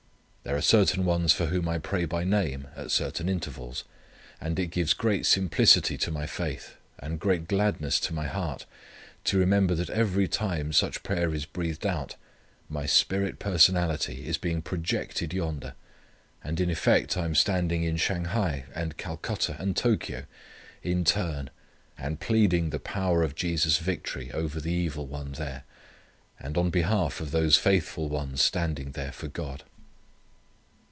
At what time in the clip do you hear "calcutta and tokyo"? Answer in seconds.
18.97-20.23